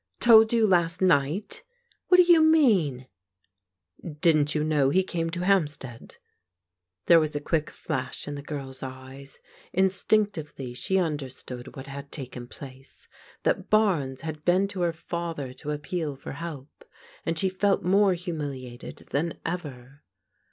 [0.19, 1.71] Told you last night f
[2.07, 3.05] What do you mean?"
[4.21, 6.15] Didn't you know he came to Hampstead?"
[7.05, 9.37] There was a quick flash in the girl's eyes.
[9.77, 13.07] Instinc tively she understood what had taken place,—
[13.45, 16.83] ^that Barnes had been to her father to appeal for help,
[17.23, 20.01] and she felt more himiiliated than ever.